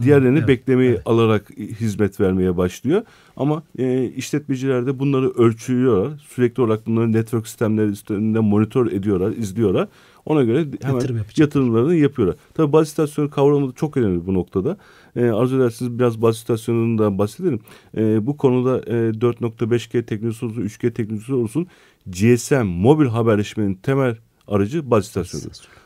[0.02, 1.02] diğerlerini evet, beklemeyi evet.
[1.04, 3.02] alarak hizmet vermeye başlıyor.
[3.36, 6.18] Ama e, işletmeciler de bunları ölçüyorlar.
[6.28, 9.88] Sürekli olarak bunları network sistemleri üstünde monitör ediyorlar, izliyorlar.
[10.26, 12.36] Ona göre hemen Yatırım yatırımlarını yapıyorlar.
[12.54, 14.76] Tabii baz istasyonu kavramı da çok önemli bu noktada.
[15.16, 17.60] E, arzu ederseniz biraz baz istasyonundan bahsedelim.
[17.96, 21.66] E, bu konuda e, 4.5G teknolojisi olsun, 3G teknolojisi olsun
[22.06, 24.16] GSM mobil haberleşmenin temel
[24.48, 25.44] aracı baz istasyonu.
[25.44, 25.81] Baz istasyonu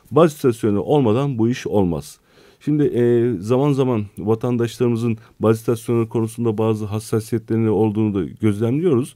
[0.79, 2.19] olmadan bu iş olmaz.
[2.59, 9.15] Şimdi e, zaman zaman vatandaşlarımızın baz istasyonu konusunda bazı hassasiyetlerinin olduğunu da gözlemliyoruz.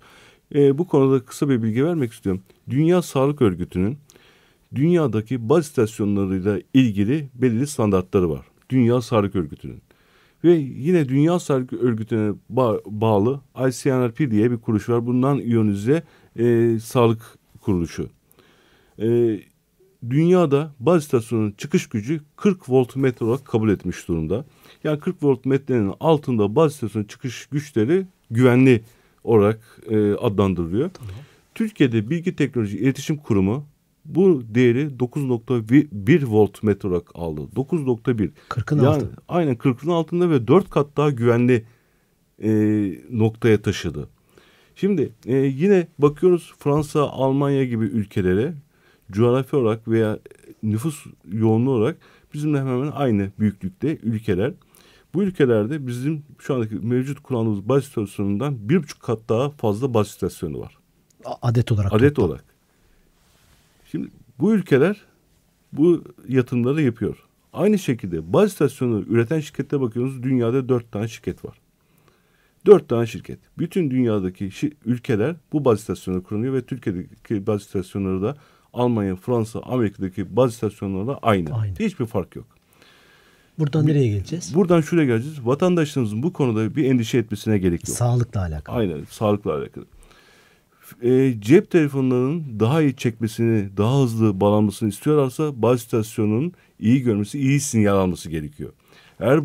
[0.55, 2.41] E, bu konuda kısa bir bilgi vermek istiyorum.
[2.69, 3.97] Dünya Sağlık Örgütü'nün
[4.75, 8.45] dünyadaki baz istasyonlarıyla ilgili belirli standartları var.
[8.69, 9.81] Dünya Sağlık Örgütü'nün.
[10.43, 15.05] Ve yine Dünya Sağlık Örgütü'ne ba- bağlı ICNRP diye bir kuruluş var.
[15.05, 16.03] Bundan iyonize
[16.39, 17.21] e, sağlık
[17.61, 18.09] kuruluşu.
[19.01, 19.39] e,
[20.09, 24.45] dünyada baz istasyonunun çıkış gücü 40 volt metre olarak kabul etmiş durumda.
[24.83, 28.83] Yani 40 volt metrenin altında baz istasyonu çıkış güçleri güvenli
[29.23, 30.89] olarak e, adlandırılıyor.
[30.89, 31.13] Tamam.
[31.55, 33.65] Türkiye'de Bilgi Teknoloji İletişim Kurumu
[34.05, 37.41] bu değeri 9.1 volt metre olarak aldı.
[37.55, 38.29] 9.1.
[38.49, 39.09] 40'ın yani, altı.
[39.27, 41.65] Aynen 40'ın altında ve 4 kat daha güvenli
[42.43, 42.49] e,
[43.11, 44.09] noktaya taşıdı.
[44.75, 48.53] Şimdi e, yine bakıyoruz Fransa, Almanya gibi ülkelere
[49.11, 50.19] coğrafi olarak veya
[50.63, 51.97] nüfus yoğunluğu olarak
[52.33, 54.53] bizimle hemen hemen aynı büyüklükte ülkeler.
[55.13, 60.07] Bu ülkelerde bizim şu andaki mevcut kullandığımız baz istasyonundan bir buçuk kat daha fazla baz
[60.07, 60.77] istasyonu var.
[61.41, 61.93] Adet olarak.
[61.93, 62.29] Adet toplam.
[62.29, 62.45] olarak.
[63.91, 64.07] Şimdi
[64.39, 65.01] bu ülkeler
[65.73, 67.17] bu yatırımları yapıyor.
[67.53, 71.57] Aynı şekilde baz istasyonu üreten şirkete bakıyorsunuz dünyada dört tane şirket var.
[72.65, 73.39] Dört tane şirket.
[73.57, 74.49] Bütün dünyadaki
[74.85, 78.37] ülkeler bu baz istasyonu kuruyor ve Türkiye'deki baz istasyonları da
[78.73, 81.55] Almanya, Fransa, Amerika'daki baz istasyonlarla aynı.
[81.55, 81.75] aynı.
[81.79, 82.45] Hiçbir fark yok.
[83.59, 84.55] Buradan nereye geleceğiz?
[84.55, 85.45] Buradan şuraya geleceğiz.
[85.45, 87.97] Vatandaşlarımızın bu konuda bir endişe etmesine gerek yok.
[87.97, 88.75] Sağlıkla alakalı.
[88.75, 89.85] Aynen, sağlıkla alakalı.
[91.01, 97.59] E, cep telefonlarının daha iyi çekmesini, daha hızlı bağlanmasını istiyorlarsa baz istasyonunun iyi görmesi, iyi
[97.59, 98.73] sinyal alması gerekiyor.
[99.19, 99.39] Eğer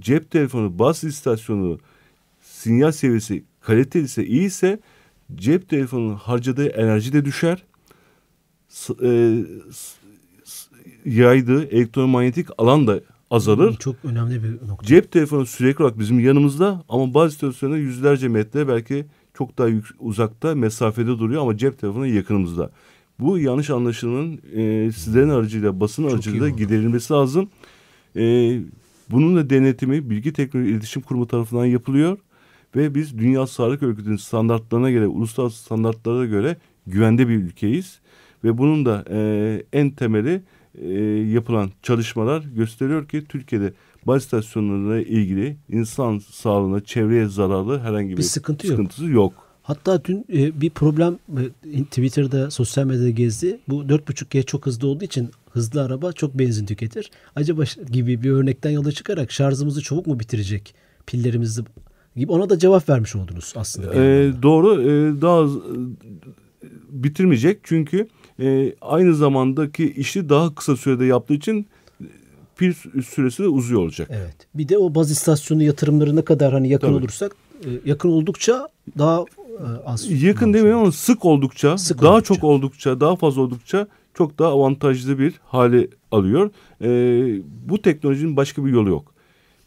[0.00, 1.78] cep telefonu, baz istasyonu
[2.40, 4.78] sinyal seviyesi kaliteli ise, iyi ise
[5.34, 7.62] cep telefonunun harcadığı enerji de düşer
[9.02, 9.38] e,
[11.04, 13.76] yaydığı elektromanyetik alan da azalır.
[13.76, 14.86] Çok önemli bir nokta.
[14.86, 19.86] Cep telefonu sürekli olarak bizim yanımızda ama bazı istasyonlar yüzlerce metre belki çok daha yük,
[20.00, 22.70] uzakta mesafede duruyor ama cep telefonu yakınımızda.
[23.20, 27.48] Bu yanlış anlaşılmanın e, sizlerin aracıyla basın çok aracılığıyla giderilmesi lazım.
[28.16, 28.22] E,
[29.10, 32.18] bunun da denetimi Bilgi Teknoloji İletişim Kurumu tarafından yapılıyor.
[32.76, 36.56] Ve biz Dünya Sağlık Örgütü'nün standartlarına göre, uluslararası standartlara göre
[36.86, 38.00] güvende bir ülkeyiz.
[38.44, 40.42] Ve bunun da e, en temeli
[40.78, 40.92] e,
[41.32, 43.72] yapılan çalışmalar gösteriyor ki Türkiye'de
[44.06, 49.12] baz istasyonlarına ilgili insan sağlığına, çevreye zararlı herhangi bir, bir sıkıntı sıkıntısı yok.
[49.14, 49.32] yok.
[49.62, 51.18] Hatta dün e, bir problem
[51.74, 53.60] e, Twitter'da, sosyal medyada gezdi.
[53.68, 57.10] Bu 4.5G çok hızlı olduğu için hızlı araba çok benzin tüketir.
[57.36, 60.74] Acaba gibi bir örnekten yola çıkarak şarjımızı çabuk mu bitirecek?
[61.06, 61.62] Pillerimizi
[62.16, 63.94] gibi ona da cevap vermiş oldunuz aslında.
[63.94, 64.82] Ee, doğru.
[64.82, 65.48] Ee, daha
[66.90, 68.08] bitirmeyecek çünkü e,
[68.80, 71.66] aynı zamandaki işi daha kısa sürede yaptığı için
[72.56, 74.08] pil süresi de uzuyor olacak.
[74.12, 74.36] Evet.
[74.54, 76.96] Bir de o baz istasyonu yatırımları ne kadar hani yakın Tabii.
[76.96, 78.68] olursak e, yakın oldukça
[78.98, 80.22] daha e, az.
[80.22, 82.34] Yakın demiyorum ama sık oldukça, sık daha oldukça.
[82.34, 86.50] çok oldukça, daha fazla oldukça çok daha avantajlı bir hale alıyor.
[86.82, 86.88] E,
[87.68, 89.14] bu teknolojinin başka bir yolu yok.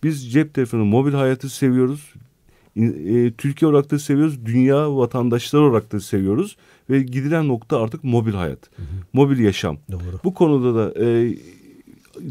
[0.03, 2.13] Biz cep telefonu, mobil hayatı seviyoruz.
[2.77, 4.45] E, Türkiye olarak da seviyoruz.
[4.45, 6.58] Dünya vatandaşları olarak da seviyoruz
[6.89, 8.69] ve gidilen nokta artık mobil hayat.
[8.76, 8.86] Hı hı.
[9.13, 9.78] Mobil yaşam.
[9.91, 10.19] Doğru.
[10.23, 11.38] Bu konuda da e,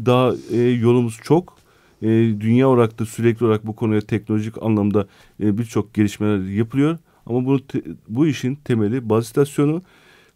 [0.05, 1.57] daha e, yolumuz çok.
[2.01, 2.07] E,
[2.39, 5.07] dünya olarak da sürekli olarak bu konuya teknolojik anlamda
[5.43, 6.97] e, birçok gelişmeler yapılıyor.
[7.25, 9.81] Ama bunu te, bu işin temeli baz istasyonu.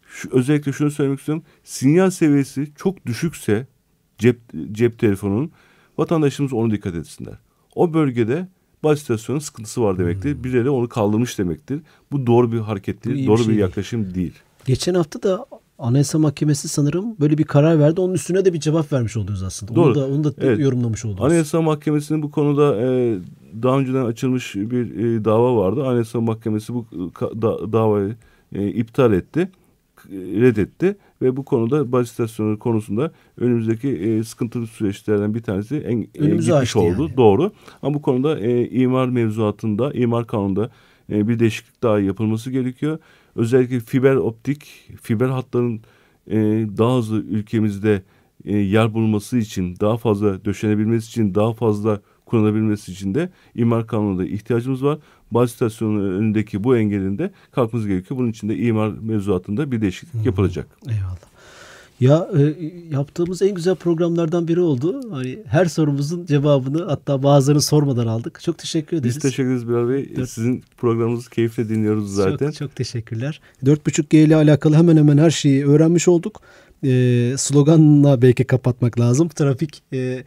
[0.06, 1.44] Şu, özellikle şunu söylemek istiyorum.
[1.64, 3.66] Sinyal seviyesi çok düşükse
[4.18, 4.40] cep
[4.72, 5.52] cep telefonunun
[5.98, 7.34] vatandaşımız onu dikkat etsinler.
[7.74, 8.48] O bölgede
[8.84, 10.34] baz istasyonun sıkıntısı var demektir.
[10.34, 10.44] Hmm.
[10.44, 11.80] Birileri onu kaldırmış demektir.
[12.12, 14.32] Bu doğru bir hareket değil, doğru bir, şey bir yaklaşım değil.
[14.64, 15.46] Geçen hafta da
[15.78, 18.00] Anayasa Mahkemesi sanırım böyle bir karar verdi.
[18.00, 19.74] Onun üstüne de bir cevap vermiş oluyoruz aslında.
[19.74, 19.86] Doğru.
[19.86, 20.58] Onu da, onu da evet.
[20.60, 21.22] yorumlamış oldunuz.
[21.22, 23.18] Anayasa Mahkemesi'nin bu konuda e,
[23.62, 25.86] daha önceden açılmış bir e, dava vardı.
[25.86, 26.86] Anayasa Mahkemesi bu
[27.42, 28.16] da, davayı
[28.52, 29.48] e, iptal etti
[30.10, 36.36] reddetti ve bu konuda baz istasyonu konusunda önümüzdeki e, sıkıntılı süreçlerden bir tanesi en, e,
[36.36, 37.02] gitmiş oldu.
[37.02, 37.16] Yani.
[37.16, 37.52] Doğru.
[37.82, 40.70] Ama bu konuda e, imar mevzuatında, imar kanununda
[41.10, 42.98] e, bir değişiklik daha yapılması gerekiyor.
[43.36, 44.64] Özellikle fiber optik,
[45.02, 45.80] fiber hatların
[46.30, 46.36] e,
[46.78, 48.02] daha hızlı ülkemizde
[48.44, 54.26] e, yer bulması için, daha fazla döşenebilmesi için, daha fazla kullanabilmesi için de imar kanununda
[54.26, 54.98] ihtiyacımız var.
[55.34, 58.20] Baz istasyonunun önündeki bu engelin de kalkmamız gerekiyor.
[58.20, 60.22] Bunun için de imar mevzuatında bir değişiklik hmm.
[60.22, 60.66] yapılacak.
[60.88, 61.32] Eyvallah.
[62.02, 65.00] Ya e, yaptığımız en güzel programlardan biri oldu.
[65.10, 68.40] Hani her sorumuzun cevabını hatta bazılarını sormadan aldık.
[68.40, 69.16] Çok teşekkür ederiz.
[69.16, 70.16] Biz teşekkür ederiz Bilal Bey.
[70.16, 70.30] Dört...
[70.30, 72.46] Sizin programınızı keyifle dinliyoruz zaten.
[72.46, 73.40] Çok, çok teşekkürler.
[73.64, 76.40] 4.5G ile alakalı hemen hemen her şeyi öğrenmiş olduk.
[76.84, 79.28] E, sloganla belki kapatmak lazım.
[79.28, 80.24] Trafik e,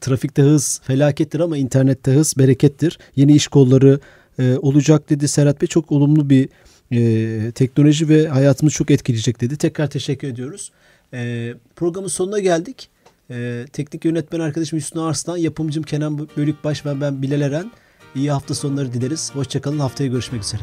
[0.00, 2.98] trafikte hız felakettir ama internette hız berekettir.
[3.16, 4.00] Yeni iş kolları
[4.38, 5.68] e, olacak dedi Serhat Bey.
[5.68, 6.48] Çok olumlu bir
[6.92, 9.56] e, teknoloji ve hayatımızı çok etkileyecek dedi.
[9.56, 10.72] Tekrar teşekkür ediyoruz.
[11.14, 12.88] E, programın sonuna geldik.
[13.30, 17.70] E, teknik yönetmen arkadaşım Hüsnü Arslan, yapımcım Kenan Bölükbaş ve ben Bilal Eren.
[18.14, 19.34] İyi hafta sonları dileriz.
[19.34, 19.78] Hoşçakalın.
[19.78, 20.62] Haftaya görüşmek üzere.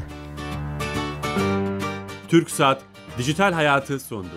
[2.27, 2.81] Türk Saat
[3.17, 4.29] Dijital Hayatı sondu.